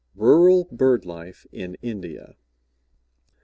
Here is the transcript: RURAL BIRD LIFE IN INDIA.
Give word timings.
RURAL 0.15 0.63
BIRD 0.71 1.05
LIFE 1.05 1.45
IN 1.51 1.77
INDIA. 1.83 2.35